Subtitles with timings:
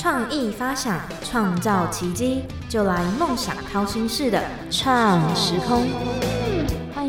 [0.00, 6.39] 创意发想，创造奇迹，就来梦想掏心式的创时空。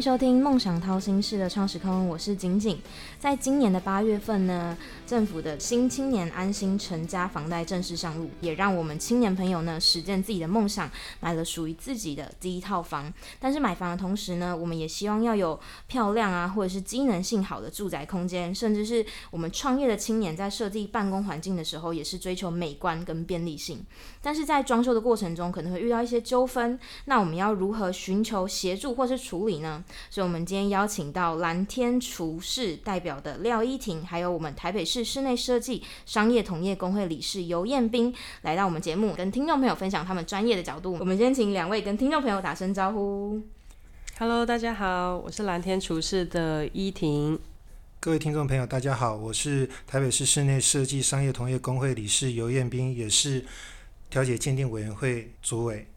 [0.02, 2.82] 迎收听《梦想掏心事的创时空》，我是景景。
[3.20, 4.76] 在今年的八月份呢，
[5.06, 10.90] 政府的新青年安心成家房贷正式上路，也让我们青年朋友呢实践自己的梦想，
[11.20, 13.14] 买了属于自己的第一套房。
[13.40, 23.86] 但是买房的同时呢，我们也希望要有漂亮啊，或者是机能性好的住宅空间，甚至是我们创业的青年在设计办公环境的时候，也是追求美观跟便利性。
[24.20, 29.84] 但是在装修的过程中，可能会遇到一些纠纷，那我们要如何寻求协助或是处理呢？
[30.10, 40.98] 所以，我们今天邀请到蓝天厨师代表的廖依婷，还有我们台北市室内设计商业同业工会理事尤彦斌，来到我们节目，跟听众朋友分享他们专业的角度。
[41.00, 43.42] 我们先请两位跟听众朋友打声招呼。
[44.20, 47.40] Hello，大家好，我是蓝天厨师的依婷。
[48.00, 53.46] 各位听众朋友，大家好，我是台北市室内设计商业同业工会理事尤彦斌，也是
[54.10, 55.88] 调解鉴定委员会主委。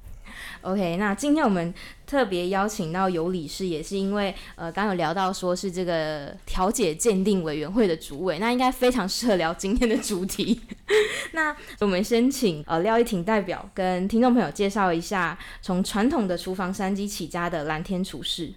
[0.62, 1.72] OK，那今天我们
[2.06, 10.60] 特别邀请到尤理事，也是因为呃，刚有聊到说是这个调解鉴定委员会的主委，那应该非常适合聊今天的主题。
[11.32, 18.52] 那我们先请呃廖一婷代表跟听众朋友介绍一下，从传统的厨房山鸡起家的蓝天厨师。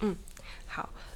[0.00, 0.16] 嗯。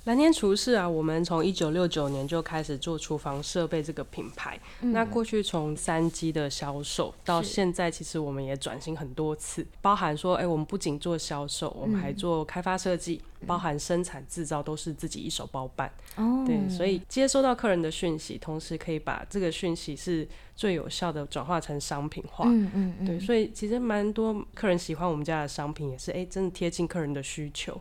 [0.04, 4.58] 蓝天厨师啊，我们从一九六九年就开始做厨房设备这个品牌。
[4.80, 15.92] 那过去从三 G 的销售到现在，其实我们也转型很多次，包含说，哎，我们不仅做销售，我们还做开发设计，包含生产制造都是自己一手包办。
[16.16, 20.26] 哦，对，所以接收到客人的讯息，同时可以把这个讯息是
[20.56, 22.46] 最有效的转化成商品化。
[22.48, 23.06] 嗯嗯嗯。
[23.06, 27.78] 对，所以其实蛮多客人喜欢我们家的商品，也是哎，真的贴近客人的需求。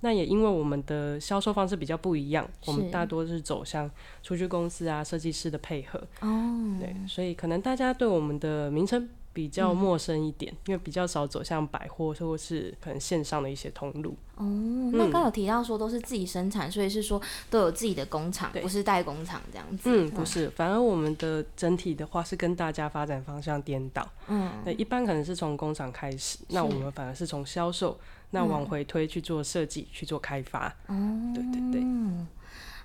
[0.00, 3.90] 那也因为我们的销售方式比较不一样，我们大多是走向
[4.22, 5.98] 出去公司啊、设计师的配合。
[6.20, 14.16] 哦，对，所以可能大家对我们的名称比较陌生一点，因为比较少走向百货或是可能线上的一些通路。
[14.36, 14.44] 哦，
[14.92, 19.90] 那刚有提到说都是自己生产，所以是说都有自己的工厂，不是代工厂这样子。
[19.90, 24.08] 嗯，不是，反而我们的整体的话是跟大家发展方向颠倒。
[24.28, 27.98] 嗯，那，一般可能是从工厂开始，那我们反而是从销售。
[28.32, 30.68] 那往回推去做设计，去做开发。
[30.86, 30.94] 哦，
[31.34, 31.82] 对对对。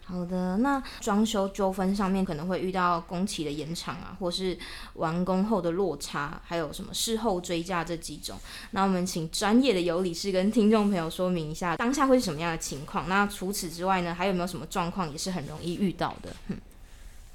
[0.08, 4.56] 好的，那装修纠纷上面可能会遇到工期的延长啊，或是
[4.94, 8.38] 完工后的落差，还有什么事后追加这几种。
[8.72, 13.10] 那我们请专业的有理师跟听众朋友说明一下，当下会是什么样的情况？
[13.10, 16.36] 那除此之外呢，还有没有什么状况也是很容易遇到的？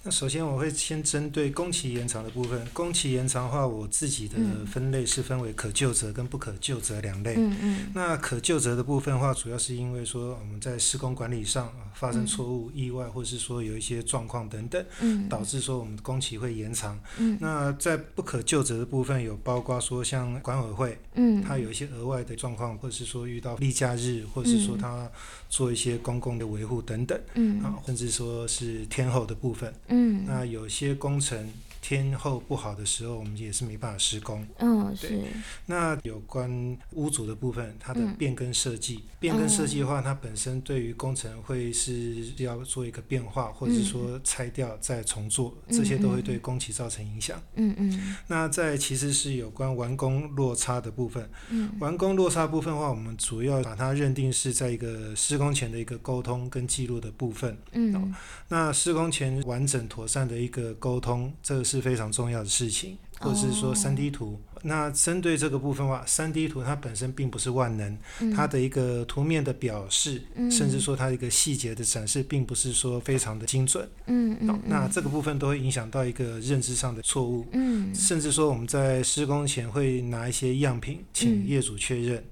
[0.02, 7.34] 那首先我会先针对工期延长的部分，工期延长的话，我自己的分类是分为可就责跟不可就责两类。
[7.36, 7.78] 嗯嗯。
[7.94, 14.82] 那可就责的部分的话，主要是因为说我们在施工管理上发生错误、意外，或者是说有一些状况等等，
[15.28, 16.98] 导致说我们的工期会延长。
[17.18, 17.36] 嗯。
[17.38, 25.06] 那在不可救责的部分，有包括说像管委会，嗯，它有一些额外的状况，或者是说遇到例假日，或者是说它
[25.50, 29.70] 做一些公共的维护等等，嗯，啊，甚至说是天后的部分。
[29.90, 34.46] 嗯，那有些工程天候不好的时候，我们也是没办法施工。
[34.58, 35.20] 嗯，是。
[35.66, 47.40] 那有关屋主的部分，它的变更设计，变更设计的话，它本身对于工程会是要做一个变化，或者是说拆掉再重做，这些都会对工期造成影响。
[47.54, 48.16] 嗯嗯。
[48.28, 51.28] 那在其实是有关完工落差的部分。
[51.48, 51.70] 嗯。
[51.80, 57.56] 完工落差部分的话，我们主要把它认定是在一个施工前的一个沟通跟记录的部分。
[57.72, 58.14] 嗯。
[58.48, 64.40] 那施工前完整妥善的一个沟通，这个是非常重要的事情，或者是说三 D 图。
[64.62, 67.96] 那针对这个部分的话，三 D 图它本身并不是万能，
[68.34, 73.88] 它的一个图面的表示，甚至说它一个细节的展示，并不是说非常的精准。
[74.06, 74.60] 嗯嗯。
[74.66, 77.46] 那这个部分都会影响到一个认知上的错误。
[77.52, 77.94] 嗯。
[77.94, 82.22] 甚至说我们在施工前会拿一些样品请业主确认，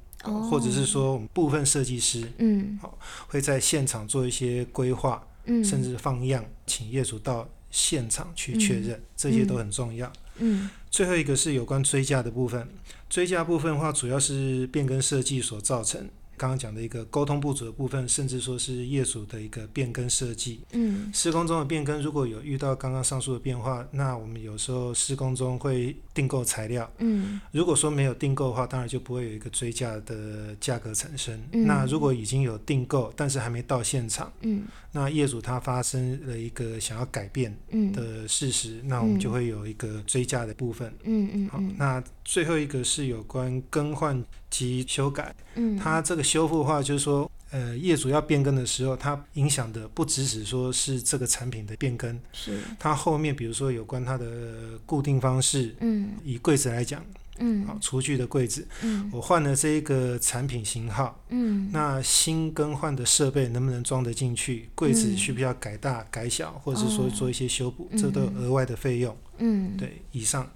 [0.50, 5.22] 或者是说我们部分设计师，嗯，好会在现场做一些规划。
[5.50, 10.12] 嗯甚至放样，请业主到现场去确认，这些都很重要。
[10.38, 12.68] 嗯，最后一个是有关追加的部分，
[13.08, 16.08] 追加部分的话，主要是变更设计所造成。
[16.38, 20.62] 刚刚讲的一个沟通不足的部分，甚至说是业主的一个变更设计。
[20.72, 26.90] 嗯，施工中的变更如果有遇到刚刚上述的变化，那我们有时候施工中会订购材料。
[26.98, 31.38] 嗯，如果说没有订购的话，当然就不会有一个追加的价格产生。
[31.50, 34.62] 那如果已经有订购，但是还没到现场，嗯，
[34.92, 37.54] 那业主他发生了一个想要改变
[37.92, 40.92] 的事实，那我们就会有一个追加的部分。
[41.02, 45.34] 嗯嗯，好，那最后一个是有关更换及修改。
[45.54, 52.58] 嗯，它这个修复的话，就是说，呃，业主要变更的时候，它影响的不只是说是这个产品的变更，是。
[52.78, 56.10] 它后面比如说有关它的固定方式，嗯。
[56.22, 57.02] 以柜子来讲，
[57.38, 57.64] 嗯。
[57.66, 59.08] 好，厨具的柜子，嗯。
[59.10, 61.70] 我换了这一个产品型号，嗯。
[61.72, 64.68] 那新更换的设备能不能装得进去？
[64.74, 65.16] 柜子嗯。
[65.16, 67.10] 需不需要改大改小，或者是说哦。
[67.16, 67.98] 做一些修补，嗯。
[67.98, 69.16] 这都有额外的费用。
[69.38, 70.46] 嗯，对，以上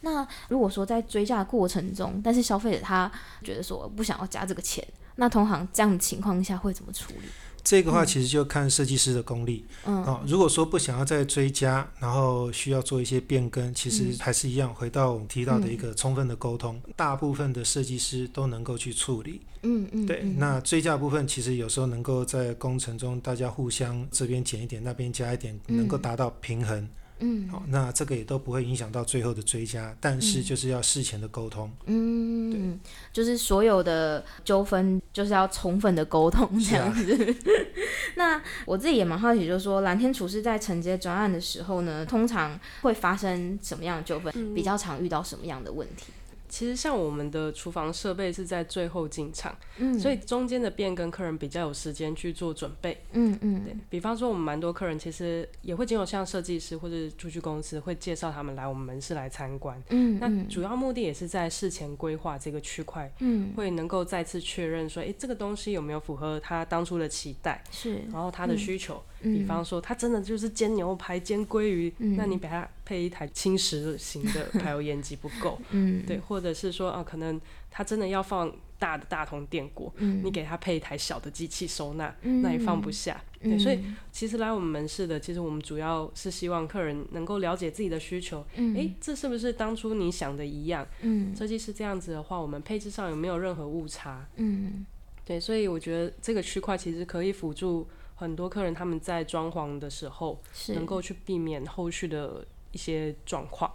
[0.00, 3.10] 那如果说在追加的过程中，但是消费者他
[3.42, 4.86] 觉得说不想要加这个钱，
[5.16, 7.28] 那通常这样的情况下会怎么处理？
[7.64, 9.66] 这个话嗯其实就看设计师的功力。
[9.84, 19.42] 嗯哦，如果说不想要再追加，然后需要做一些变更，其实嗯还是一样，回到我们提到的一个充分的沟通，大部分的设计师都能够去处理。
[19.64, 26.88] 嗯嗯，对，嗯那追加部分其实有时候能够在工程中大家互相这边减一点，那边加一点，嗯能够达到平衡。
[27.20, 31.70] 嗯好、那这个也都不会影响到最后的追加，但是嗯就是要事前的沟通。
[31.86, 32.78] 嗯，对
[33.12, 37.36] 就是所有的纠纷就是要充分的沟通这样子。
[38.16, 44.32] 那我自己也蛮好奇，就是说蓝天厨师在承接专案的时候呢，通常会发生什么样的纠纷？
[44.36, 46.06] 嗯比较常遇到什么样的问题？
[46.48, 52.96] 其实像我们的厨房设备是在最后进场，嗯，所以中间的变更客人比较有时间去做准备。
[53.12, 59.80] 嗯嗯对比方说，我们蛮多客人其实也会经由像设计师或者出去公司会介绍他们来我们门市来参观。
[59.90, 68.94] 嗯那主要目的也是在事前规划这个区块，嗯会能够再次确认说，诶，这个东西有没有符合他当初的期待，是，然后他的需求。
[68.94, 83.20] 嗯比方说，他真的就是煎牛排、煎鲑鱼，嗯那你给他配一台轻食型的排油烟机不够， 嗯对，或者是说啊，可能他真的要放大的大铜电锅，嗯你给他配一台小的机器收纳，嗯那也放不下。
[83.40, 88.44] 对，所以嗯其实来我们门市的，其实我们主要是希望客人能够了解自己的需求。
[88.54, 90.86] 诶，这是不是当初你想的一样？
[91.02, 94.26] 嗯设计师这样子的话，我们配置上有没有任何误差？
[94.36, 94.84] 嗯
[95.24, 97.86] 对，所以我觉得这个区块其实可以辅助
[98.18, 103.72] 很多客人他们在装潢的时候，是能够去避免后续的一些状况。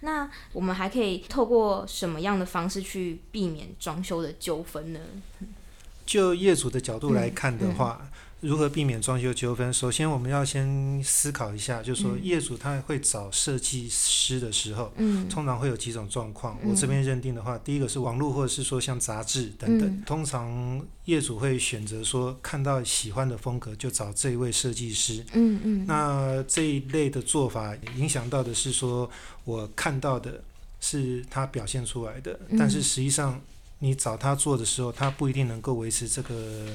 [0.00, 5.00] 那我们还可以透过什么样的方式去避免装修的纠纷呢？
[6.04, 8.10] 就业主的角度来看的嗯话，
[8.40, 9.72] 如何避免装修纠纷？
[9.72, 16.58] 首先，我们要先思考一下，就是说嗯业主他会找设计师的时候，嗯通常会有几种状况。
[16.62, 25.24] 嗯我这边认定的话，第一个是网络或者是说像杂志等等，嗯通常业主会选择说看到喜欢的风格就找这一位设计师。
[25.34, 29.08] 嗯嗯，那这一类的做法影响到的是说，
[29.44, 30.42] 我看到的
[30.80, 33.40] 是他表现出来的，嗯但是实际上
[33.82, 36.66] 你找他做的时候，他不一定能够维持这个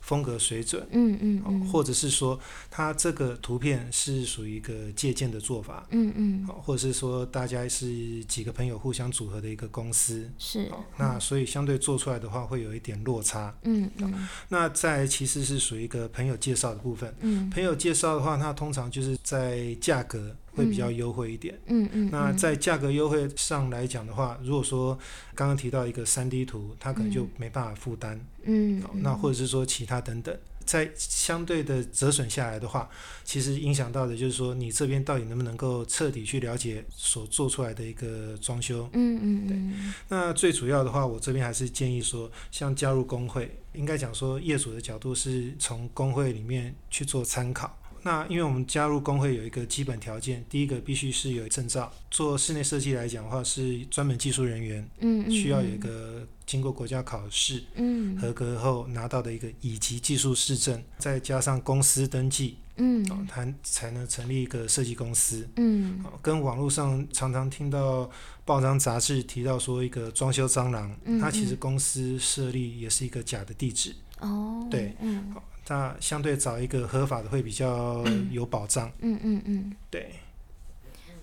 [0.00, 0.84] 风格水准。
[0.90, 6.44] 嗯嗯或者是说，他这个图片是属于一个借鉴的做法，嗯嗯。
[6.48, 10.68] 哦或者是说大家是几个朋友互相组合的一个公司，是。
[10.72, 13.56] 哦，那所以相对做出来的话会有一点落差。
[13.62, 14.28] 嗯嗯。
[14.48, 17.48] 那在其实是属于一个朋友介绍的部分，嗯。
[17.50, 21.56] 朋友介绍的话，它通常就是在价格会比较优惠一点。
[21.66, 24.98] 嗯嗯，那在价格优惠上来讲的话，如果说
[25.34, 32.88] 刚刚提到一个三 D 图，它可能就没办法负担，嗯哦那或者是说其他等等，在相对的折损下来的话，
[33.22, 38.88] 其实影响到的就是说你这边到底能不能够彻底去了解所做出来的一个装修。
[38.94, 47.78] 嗯嗯嗯那最主要的话，我这边还是建议说，像加入工会，应该讲说业主的角度是从工会里面去做参考。
[48.06, 58.16] 那因为我们加入工会有一个基本条件，第一个必须是有证照，做室内设计来讲的话是专门技术人员，嗯，需要有一个经过国家考试嗯。
[58.16, 65.44] 合格后拿到的一个乙级技术师证，再加上公司登记，哦嗯，才才能成立一个设计公司。
[65.56, 65.98] 嗯。
[66.04, 68.08] 哦跟网络上常常听到
[68.44, 74.94] 报章杂志提到说一个装修蟑螂，嗯它其实嗯公司设立也是一个假的地址，哦，对。
[75.00, 75.34] 嗯
[75.66, 78.88] 它相对找一个合法的会比较有保障。
[79.00, 79.72] 嗯嗯嗯。
[79.90, 80.14] 对，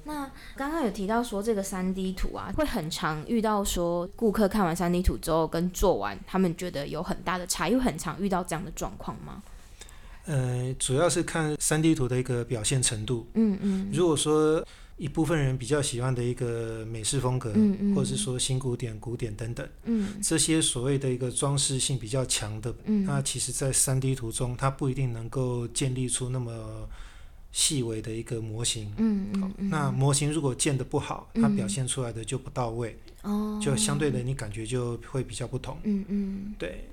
[0.03, 9.41] 那刚刚有提到说这个三 D 图啊，会很常遇到说顾客看完三 D 图之后跟做完，他们觉得有很大的差异，会很常遇到这样的状况吗？
[10.25, 13.25] 呃，主要是看三 D 图的一个表现程度。
[13.33, 14.65] 嗯嗯，如果说
[14.97, 20.21] 一部分人比较喜欢的一个美式风格，嗯嗯，或者是说新古典、古典等等，嗯。
[20.21, 26.87] 这些所谓的一个装饰性比较强的，嗯，那其实在三 D 图中，它不一定能够建立出那么
[27.51, 28.93] 细微的一个模型。
[28.97, 35.77] 嗯嗯嗯，那模型如果建的不好，它嗯表现出来的就不到位，哦，就相对的你感觉就会比较不同。
[35.83, 36.87] 嗯嗯，对，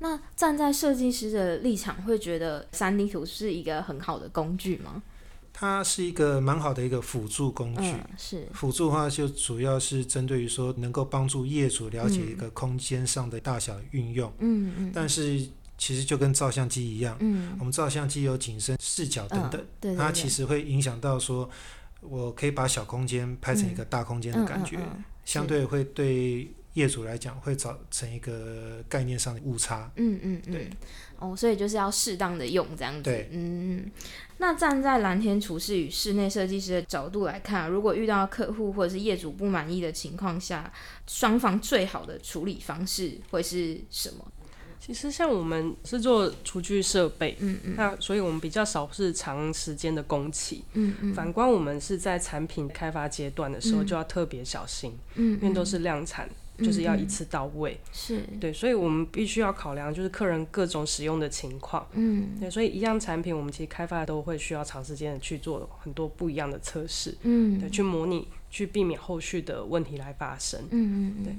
[0.00, 5.02] 那站在设计师的立场，会觉得三 D 图是一个很好的工具吗？
[5.60, 7.90] 它是一个蛮好的一个辅助工具。
[7.90, 14.32] 嗯，是，辅助的话，就主要是针对于说能够帮助业主了解嗯一个空间上的大小运用。
[14.38, 15.44] 嗯嗯，但是
[15.76, 21.50] 其实就跟照相机一样，嗯，我们照相机有景深、视角等等，对，它其实会影响到说，
[22.02, 24.78] 我可以把小空间拍成一个大空间的感觉，
[25.24, 29.90] 相对会对业主来讲会造成一个概念上的误差。
[29.96, 30.70] 嗯嗯嗯，对，
[31.18, 33.02] 哦，所以就是要适当的用这样子。
[33.02, 33.90] 对，嗯，
[34.38, 40.72] 那站在蓝天厨师与室内设计师的角度来看，如果遇到客户或者是业主不满意的情况下，
[41.06, 44.24] 双方最好的处理方式会是什么？
[44.80, 56.26] 其实像我们是做厨具设备，嗯嗯，那所以我们比较少是长时间的工期，嗯嗯，反观我们是在产品开发阶段的时候就要特别小心，嗯，因为都是量产，
[56.58, 58.20] 就是要一次到位，是。
[58.40, 71.34] 对，所以我们必须要考量就是客人各种使用的情况，嗯，对，所以一样产品我们其实开发都会需要长时间的去做很多不一样的测试，嗯，对，去模拟，去避免后续的问题来发生，嗯嗯，对。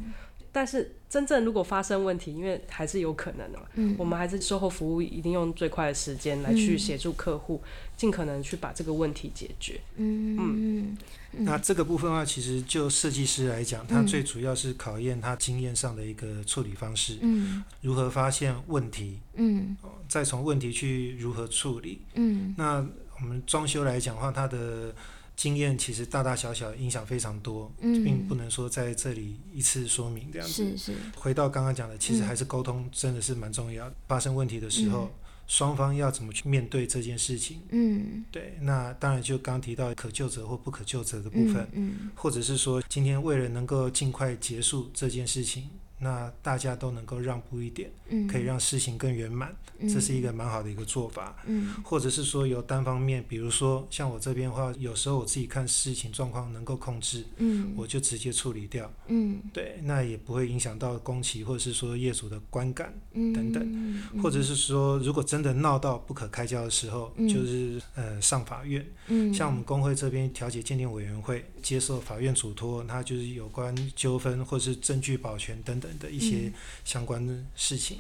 [0.52, 7.62] 但是真正如果发生问题，因为还是有可能的嘛，嗯，我们还是售后服务一定用最快的时间来去协助客户，
[7.96, 9.80] 尽可能去把这个问题解决。
[9.98, 10.96] 嗯
[11.32, 19.78] 嗯，那这个部分的话，其实就设计师来讲，他最主要是考验他经验上的一个处理方式，嗯，如何发现问题，嗯，
[20.08, 22.02] 再从问题去如何处理。
[22.16, 22.86] 嗯，那
[23.22, 24.94] 我们装修来讲的话，它的
[25.40, 30.54] 经验其实大大小小影响非常多，嗯，并不能说在这里一次说明这样子。
[30.54, 30.94] 是是。
[31.16, 33.90] 回到刚刚讲的，其实还是沟通真的是蛮重要。
[34.06, 35.10] 发生问题的时候，
[35.48, 37.62] 双方要怎么去面对这件事情？
[37.70, 38.58] 嗯，对。
[38.60, 45.70] 那当然就刚刚提到可救责或不可救责的部分，嗯，或者是说今天为了能够尽快结束这件事情。
[46.00, 51.36] 那大家都能够让步一点，嗯，可以让事情更圆满，这是一个蛮好的一个做法。
[51.46, 76.52] 嗯，或者是说由单方面，比如说像我这边的话，有时候我自己看事情状况能够控制，嗯，我就直接处理掉，嗯，对，那也不会影响到工期或者是说业主的观感等等，嗯、或者是说如果真的闹到不可开交的时候，嗯、就是呃上法院，嗯，像我们工会这边调解鉴定委员会接受法院嘱托，那就是有关纠纷或是证据保全等等的一些。
[76.86, 78.00] 相关的事情，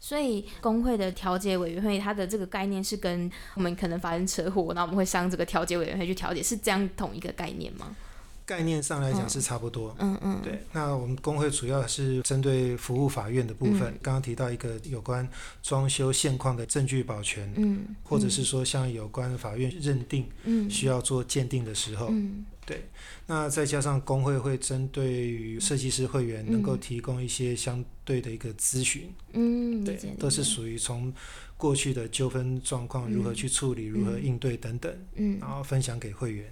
[0.00, 7.94] 所以工会的调解委员会，它的这个概念是跟我们可能发生车祸，那我们会上这个调解委员会去调解，是这样同一个概念吗？
[8.46, 10.60] 概念上来讲是差不多，嗯嗯，对。
[10.72, 15.26] 那我们工会主要是针对服务法院的部分，刚刚提到一个有关
[15.62, 22.84] 装修现况的证据保全，嗯，或者是说像有关法院认定，嗯，需要做鉴定的时候，嗯，对。
[23.26, 31.10] 那再加上工会会针对于设计师会员能够提供一些相对的一个咨询，嗯，对，都是属于从
[31.64, 36.44] 过去的纠纷状况如何去处理、如何应对等等，嗯，然后分享给会员。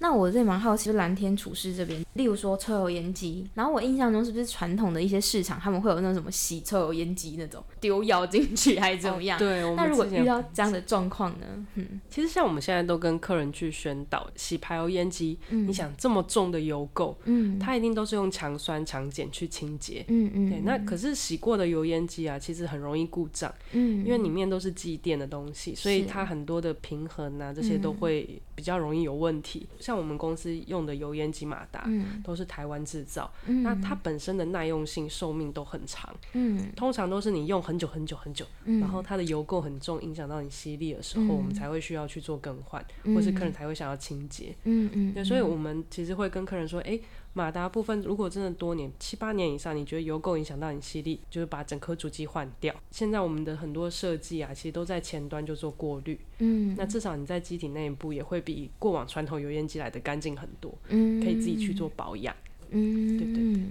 [0.00, 9.36] 那我这蛮好奇，就蓝天厨师这边，例如说抽油烟机，然后我印象中是不是传统的一些市场，他们会有那种什么洗抽油烟机那种丢药进去还是怎么样？
[9.36, 11.46] 哦、对，那如果遇到这样的状况呢？
[11.74, 20.60] 嗯，其实像我们现在都跟客人去宣导，洗排油烟机，嗯、你想这么重的油垢，嗯，它一定都是用强酸强碱去清洁，嗯嗯，对。
[20.60, 29.66] 那可是洗过的油烟机啊，其实很容易故障，嗯，因为里面都是机电的东西，所以它很多的平衡啊这些都会比较容易有问题。
[29.78, 47.02] 像我们公司用的油烟机马达，嗯，都是台湾制造，嗯，那它本身的耐用性、寿命都很长，嗯，通常都是你用很久很久很久，嗯，然后它的油垢很重，影响到你吸力的时候，嗯、我们才会需要去做更换，或是客人才会想要清洁，嗯嗯，对，所以我们其实会跟客人说，哎、欸，
[47.38, 52.74] 马达部分如果真的多年七八年以上，你觉得油垢影响到你吸力，就是把整颗主机换掉。
[52.90, 62.34] 现在我们的很多设计啊，其实都在前端就做过滤，嗯，那至少你在机体内部也会比过往传统油烟机来的干净很多，嗯，可以自己去做保养。
[62.70, 63.62] 嗯，对对对，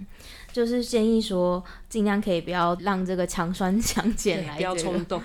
[0.57, 5.21] 就是建议说，尽量可以不要让这个强酸 强碱来、不要冲动。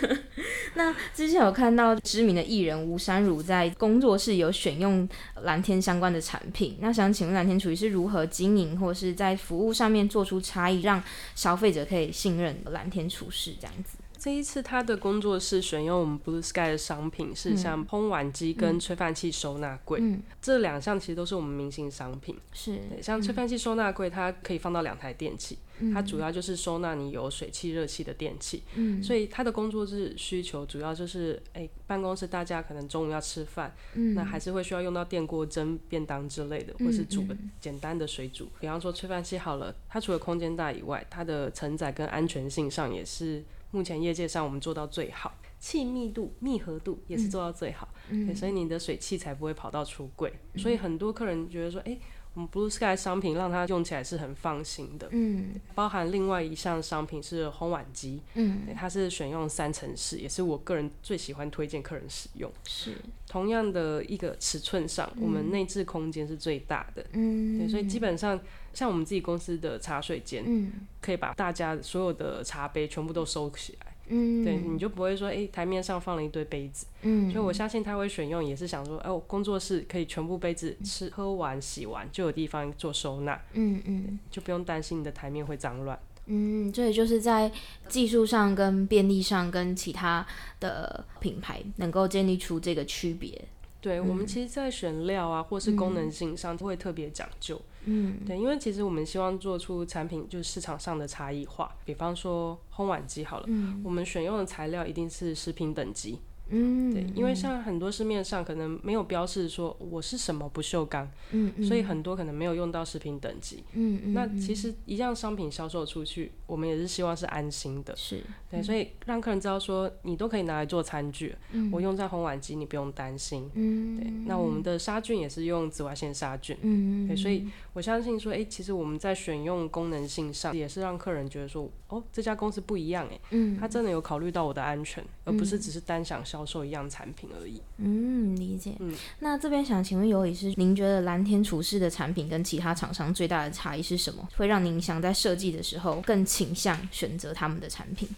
[0.72, 5.06] 那之前有看到知名的艺人吴珊如在工作室有选用
[5.42, 11.02] 蓝天相关的产品，那想请问蓝天厨艺是如何经营，或是在服务上面做出差异，让
[11.34, 13.98] 消费者可以信任蓝天厨师这样子？
[14.22, 22.38] 这一次他的工作室选用我们 Blue Sky 的商品是像烹碗机跟吹饭器收纳柜，嗯、这两项其实都是我们明星商品。
[22.52, 28.62] 是，像吹饭器收纳柜，它可以放到两台电器，嗯、它主要就是收纳你有水汽、热气的电器。
[28.76, 38.48] 嗯，所以它的工作室需求主要就是，哎、欸，办公室大家可能中午要吃饭，嗯，那还是会需要用到电锅蒸便当之类的，或是煮个简单的水煮。
[38.60, 43.42] 比方说吹饭器好了，它除了空间大以外，它的承载跟安全性上也是。
[43.72, 50.32] 目前业界上我们做到最好，气密度、密合度也是做到最好，嗯、所以你的水汽才不会跑到橱柜。
[50.56, 52.00] 所以很多客人觉得说，哎、欸，
[52.34, 55.08] 我们 Blue Sky 商品让它用起来是很放心的。
[55.10, 62.50] 嗯，包含另外一项商品是烘碗机，嗯，它是选用三层式，也是我个人最喜欢推荐客人使用。
[62.66, 62.96] 是
[63.26, 67.04] 同样的一个尺寸上，我们内置空间是最大的。
[67.12, 68.40] 嗯，对，所以基本上
[68.72, 70.72] 像我们自己公司的茶水间，嗯，
[71.02, 73.91] 可以把大家所有的茶杯全部都收起来。
[74.14, 76.86] 嗯，对，你就不会说，哎、台面上放了一堆杯子。
[77.00, 85.98] 嗯，所以我相信他会选用，也是想说，哎、我工作室可以全部杯子吃喝完洗完就有地方做收纳，嗯嗯就不用担心你的台面会脏乱。
[86.26, 87.50] 嗯，这也就是在
[87.88, 90.24] 技术上跟便利上跟其他
[90.60, 93.42] 的品牌能够建立出这个区别。
[93.82, 97.60] 对、我们其实，在选料啊，或是功能性上会特别讲究。
[97.84, 103.48] 嗯对，因为其实我们希望做出产品就是市场上的差异化，比方说烘碗机好了，
[103.82, 106.20] 我们选用的材料一定是食品等级。
[106.52, 113.64] 嗯，对，因为像很多市面上可能没有标示说我是什么不锈钢，嗯嗯所以很多可能没有用到食品等级。
[113.72, 117.96] 嗯嗯，那其实一样商品销售出去，我们也是希望是安心的。
[117.96, 121.34] 是对，所以让客人知道说你都可以拿来做餐具，
[121.72, 123.50] 我用在烘碗机你不用担心。
[123.54, 126.56] 嗯对，那我们的杀菌也是用紫外线杀菌。
[126.60, 137.60] 嗯对，所以我相信说，哎、其实我们在选用功能性上，也是让客人觉得说，哦，这家公司不一样，哎，嗯他真的有考虑到我的安全，而不是只是单想销售一样产品而已。
[137.78, 138.74] 嗯理解。
[138.80, 144.28] 嗯那这边想请问尤里是，您觉得蓝天厨师的产品跟其他厂商最大的差异是什么？
[144.36, 148.08] 会让您想在设计的时候更倾向选择他们的产品？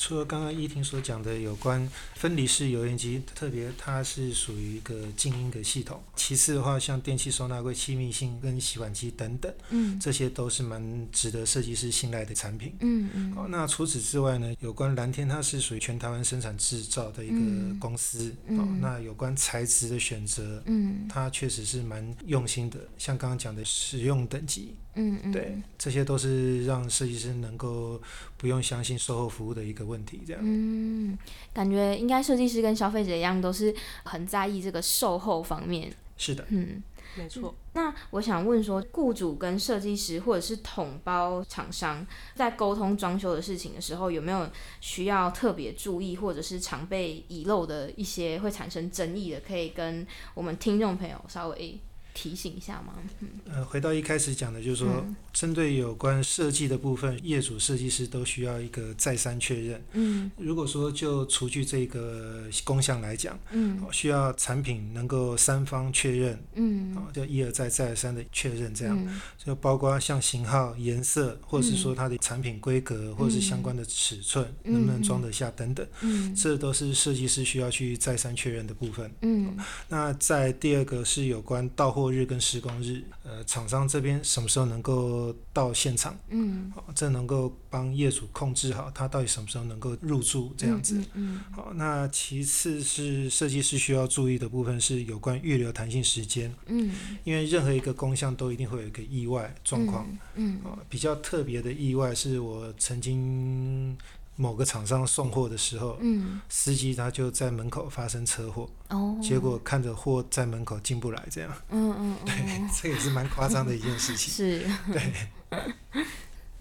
[0.00, 6.02] 除了刚刚依婷所讲的有关分离式油烟机，特别它是属于一个静音的系统。
[6.16, 12.74] 其次的话，像电器收纳柜、气密性跟洗碗机等等，嗯这些都是蛮值得设计师信赖的产品。
[12.80, 18.34] 嗯嗯好，那除此之外呢，有关蓝天，它是属于全台湾生产制造的一个嗯公司。
[18.46, 22.80] 嗯哦，那有关材质的选择，嗯它确实是蛮用心的。
[22.96, 28.00] 像刚刚讲的使用等级，嗯嗯，对，这些都是让设计师能够
[28.36, 30.20] 不用相信售后服务的一个问题。
[30.26, 31.16] 这样，嗯，
[31.52, 35.92] 感觉应该设计师跟消费者一样，都是很在意这个售后方面。
[36.16, 36.44] 是的。
[36.48, 36.82] 嗯，
[37.16, 44.46] 没错，那我想问说，雇主跟设计师或者是统包厂商在沟通装修的事情的时候，有没有
[44.82, 51.80] 需要特别注意，或者是常被遗漏的一些会产生争议的，可以跟我们听众朋友稍微
[52.14, 52.94] 提醒一下吗？
[53.20, 53.28] 嗯。
[53.52, 55.16] 呃，回到一开始讲的，就是说，嗯。
[55.32, 59.84] 针对有关设计的部分，业主、设计师都需要一个再三确认。
[59.92, 60.30] 嗯。
[60.36, 63.80] 如果说就除去这个工项来讲，嗯。
[63.82, 66.96] 哦需要产品能够三方确认，嗯。
[66.96, 68.96] 啊，就一而再再而三的确认，这样。
[68.98, 69.20] 嗯。
[69.38, 74.72] 就包括像型号、颜色，或者是说它的产品规格，或者是相关的尺寸嗯。
[74.72, 76.34] 能不能装得下等等，嗯。
[76.34, 79.10] 这都是设计师需要去再三确认的部分。
[79.22, 79.56] 嗯。
[79.88, 91.02] 那在第二个是有关到货日跟施工日，呃，厂商这边什么时候能够到现场，嗯好，这能够帮业主控制好他到底什么时候能够入住这样子。
[91.14, 96.92] 嗯好，那其次是设计师需要注意的部分是有关预留弹性时间，嗯
[97.24, 100.06] 因为任何一个工项都一定会有一个意外状况。
[100.36, 103.96] 嗯哦，比较特别的意外是我曾经
[104.40, 106.40] 某个厂商送货的时候，嗯。
[106.48, 114.32] 司机他就在门口发生车祸，哦，结果看着货在门口进不来，这样，嗯嗯对嗯， 这也是蛮夸张的一件事情。
[114.32, 114.66] 是。
[114.90, 116.04] 对。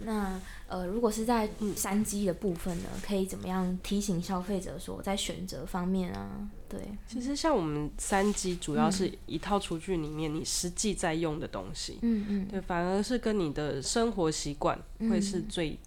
[0.02, 12.48] 那呃，如果是在山鸡的部分呢，可以怎么样提醒消费者说，在选择方面啊，对，其实像我们三机主要是一套厨具里面你实际在用的东西，嗯嗯。
[12.48, 15.78] 对，反而是跟你的生活习惯会是最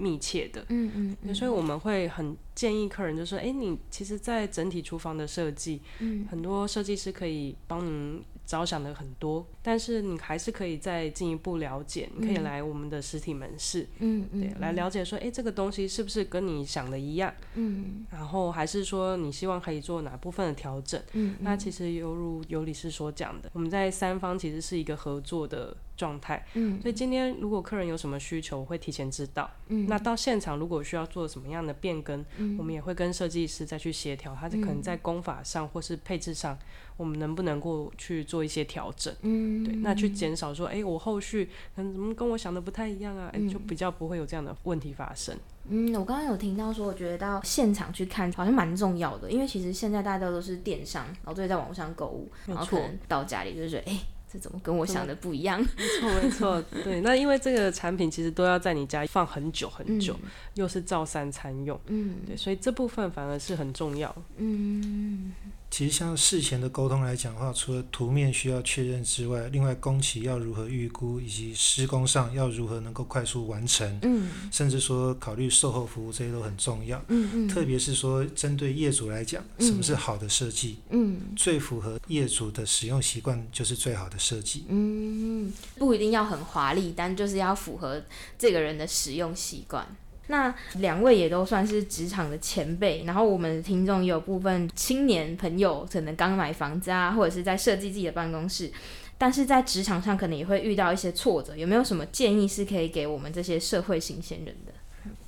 [0.00, 0.64] 密切的。
[0.70, 6.26] 嗯嗯对所以我们会很建议客人，就说，哎、你其实，在整体厨房的设计，嗯。
[6.30, 18.04] 很多设计师可以帮您着想的很多，但是你还是可以再进一步了解，你可以来我们的实体门市，嗯嗯对，来了解说，哎、这个东西是不是跟你想的一样，嗯。
[18.10, 21.00] 然后还是说你希望可以做哪部分的调整？
[21.12, 26.80] 嗯那其实犹如尤理事所讲的，我们在三方其实是一个合作的状态，嗯。
[26.80, 29.50] 所以今天如果客人有什么需求，我会提前知道。
[29.68, 29.86] 嗯。
[29.86, 32.24] 那到现场如果需要做什么样的变更，
[32.58, 36.58] 我们也会跟设计师再去协调，他可能在工法上或是配置上，
[36.96, 39.14] 我们能不能够去做一些调整。
[39.20, 39.62] 嗯。
[39.62, 41.44] 对，那去减少说，哎、我后续
[41.76, 45.36] 可能怎么跟我想的不太一样啊，哎、就比较不会有这样的问题发生。
[45.72, 53.98] 嗯，我刚刚有听到说，我觉得到现场去看好像蛮重要的，因为其实现在大家都是电商，然后都会在网络上购物，然后可能到家里就觉得，哎、
[54.32, 55.60] 这怎么跟我想的不一样？
[55.60, 57.00] 没错，没错， 对。
[57.00, 60.14] 那因为这个产品其实都要在你家放很久很久，
[60.54, 64.14] 又是照三餐用，嗯对，所以这部分反而是很重要。
[64.36, 65.32] 嗯
[65.70, 77.02] 其其实像事前的沟通来讲的话，除了图面需要确认之外，另外工期要如何预估，以及施工上要如何能够快速完成，嗯，甚至说考虑售后服务这些都很重要。
[77.08, 80.80] 嗯嗯，特别是说针对业主来讲，什么是好的设计？
[80.90, 84.66] 嗯，最符合业主的使用习惯就是最好的设计。
[84.68, 88.02] 嗯，不一定要很华丽，但就是要符合
[88.38, 89.96] 这个人的使用习惯。
[90.30, 98.70] 那两位也都算是职场的前辈，然后我们的听众也有部分青年朋友，可能刚买房子啊，或者是在设计自己的办公室，
[99.18, 104.72] 但是在职场上可能也会遇到一些挫折，有没有什么建议是可以给我们这些社会新鲜人的？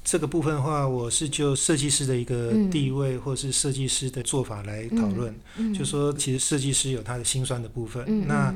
[0.04, 5.34] 这个部分的话，我是就设计师的一个地位，或是设计师的做法来讨论。
[5.72, 8.54] 就说其实设计师有他的心酸的部分，那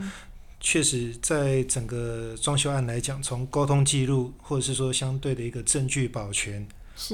[0.69, 6.67] 确实在整个装修案来讲，从沟通记录，或者是说相对的一个证据保全。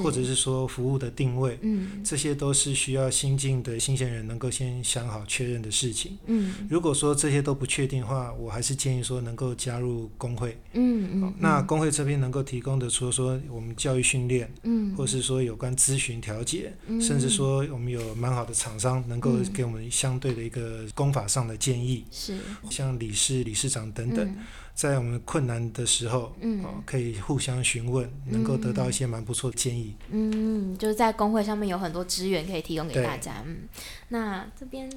[0.02, 6.16] 或者是说服务的定位，嗯，这些都是需要新进的新鲜人能够先想好确认的事情。
[6.26, 10.56] 嗯，如果说这些都不确定的话，我还是建议说能够加入工会。
[10.74, 22.38] 嗯嗯，那工会这边能够提供的，除了说我们教育训练，嗯，或是说有关咨询调解，甚至说我们有蛮好的厂商能够给我们相对的一个工法上的建议，是。
[22.70, 24.36] 像理事、理事长等等。
[24.74, 29.94] 在我们困难的时候，嗯，可以互相询问，能够得到一些蛮不错的建议。
[30.10, 33.42] 嗯，就是在工会上面有很多资源可以提供给大家。
[33.46, 33.68] 嗯，
[34.08, 34.90] 那这边，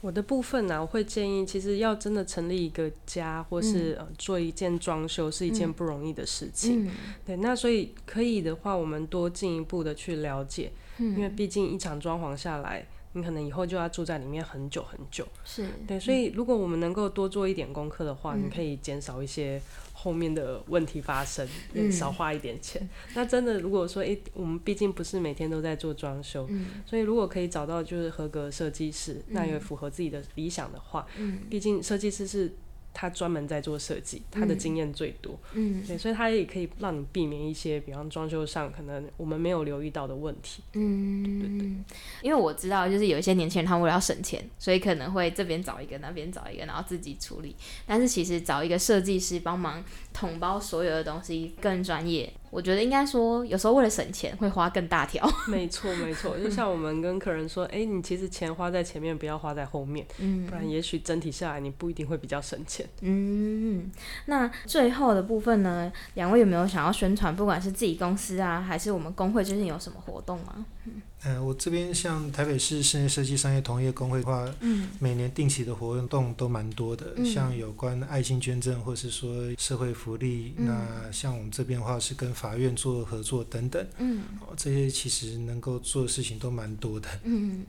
[0.00, 6.86] 我的部分呢，我会建议，其实要真的成立一个家，或是呃做一件装修，是一件不容易的事情。
[6.86, 6.90] 嗯，
[7.26, 12.86] 对，那所以可以的话，我们多进一步的去了解，嗯，因为毕竟一场装潢下来。
[13.12, 15.66] 你可能以后就要住在里面很久很久，是。
[15.86, 19.60] 对，所以如果我们能够多做一点功课的话，你可以减少一些
[19.92, 21.46] 后面的问题发生，
[21.90, 22.88] 少花一点钱。
[23.14, 26.48] 那真的如果说，诶，我们毕竟不是每天都在做装修，
[26.86, 31.06] 所以如果可以找到就是合格设计师，那也符合自己的理想的话，
[31.48, 32.54] 毕竟设计师是。
[33.00, 41.68] 他专门在做设计，他的经验最多，嗯，对，所以他也可以让你避免一些，比方装修上可能我们没有留意到的问题，嗯，对对对。
[42.22, 47.54] 因为我知道，就是有一些年轻人，他为了要省钱，所以可能会这边找一个，那边找一个，然后自己处理。
[47.86, 52.32] 但是其实找一个设计师帮忙统包所有的东西更专业。
[52.50, 55.28] 我觉得应该说，有时候为了省钱会花更大条。
[55.48, 62.86] 没错，没错，就像我们跟客人说，哎，你其实钱花在前面，不要花在后面，嗯，不然也许整体下来你不一定会比较省钱。
[63.00, 63.90] 嗯，
[64.26, 70.64] 那最后的部分呢，两位有没有想要宣传，不管是自己公司啊，还是我们工会最近有什么活动吗？
[70.86, 71.02] 嗯，
[71.44, 84.22] 我这边像台北市室内设计商业同业工会的话，嗯，每年定期的活动都蛮多的，像有关爱心捐赠，或是说社会福利，那像我们这边的话是跟法院做合作等等，嗯，
[84.56, 87.64] 这些其实能够做的事情都蛮多的，嗯。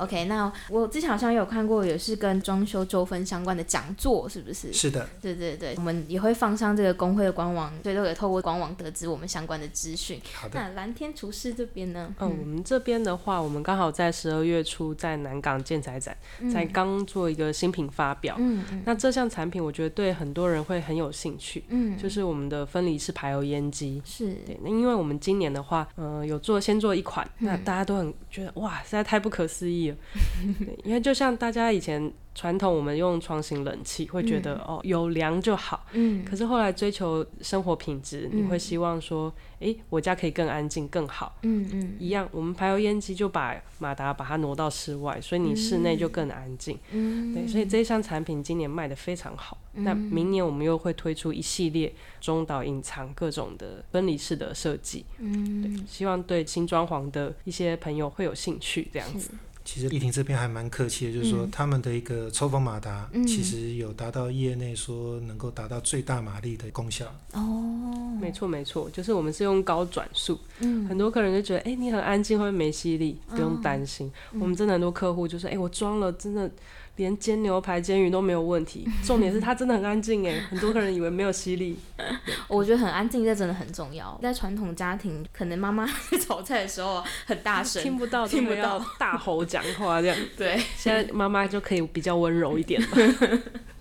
[0.00, 4.72] OK，那我之前好像有看过，也是跟装修纠纷相关的讲座，是不是？
[4.72, 10.20] 是的，对对对，我们也会放上这个工会的官网，所以都可以透过官网得知我们相关的资讯。
[10.32, 10.58] 好的。
[10.58, 12.14] 那蓝天厨师这边呢？
[12.18, 16.16] 嗯，我们这边的话，我们刚好在十二月初在南港建材展
[16.50, 18.36] 才刚做一个新品发表。
[18.38, 18.82] 嗯嗯。
[18.86, 21.62] 那这项产品我觉得对很多人会很有兴趣。
[21.68, 21.98] 嗯。
[21.98, 24.00] 就是我们的分离式排油烟机。
[24.04, 24.32] 是。
[24.46, 29.89] 对，那因为我们今年的话，呃，有做先做一款，那大家都很觉得哇，实在太不可思议了。
[30.84, 59.32] 因为就像大家以前传统，我们用窗型冷气会觉得哦有凉就好，嗯，可是后来追求生活品质，你会希望说，哎，我家可以更安静更好，嗯嗯，一样，我们排油烟机就把马达把它挪到室外，所以你室内就更安静，嗯，对，所以这项产品今年卖的非常好，那明年我们又会推出一系列中岛隐藏各种的分离式的设计，嗯，对，希望对新装潢的一些朋友会有兴趣这样子。
[59.64, 67.06] 其实丽婷这边还蛮客气的，就是说他们的一个抽风马达，其实有达到业内说能够达到最大马力的功效。
[67.32, 74.10] 哦，没错没错，就是我们是用高转速，嗯，很多客人就觉得，哎，你很安静，会没吸力，不用担心。
[74.32, 76.50] 我们真的很多客户就是，哎，我装了，真的。
[76.96, 81.78] 连煎牛排、煎鱼都没有问题，重点是它真的很安静哎，很多客人以为没有吸力，
[82.46, 84.18] 我觉得很安静，这真的很重要。
[84.22, 85.88] 在传统家庭，可能妈妈
[86.20, 90.16] 炒菜的时候很大声，听不到，听不到大吼讲话这样。
[90.36, 92.88] 对，现在妈妈就可以比较温柔一点了。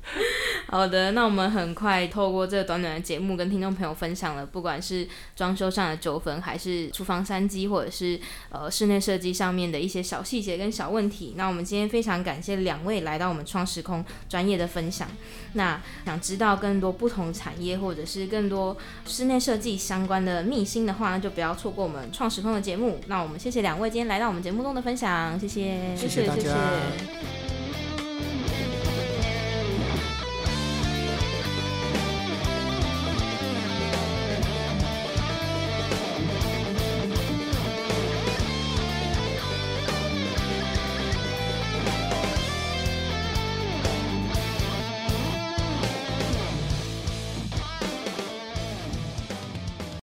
[0.68, 8.20] 好的，那我们很快透过这短短的节目，跟听众朋友分享了，不管是装修上的纠纷，还是厨房三机，或者是
[8.50, 11.34] 呃室内设计上面的一些小细节跟小问题。
[11.36, 15.08] 那我们今天非常感谢两位来到我们创时空专业的分享。
[15.54, 23.00] 那想知道更多不同产业或者是更多室内设计相关的秘辛的话，那就不要错过我们创时空的节目。
[23.08, 27.49] 那我们谢谢两位今天来到我们节目中的分享，谢谢，谢谢大家。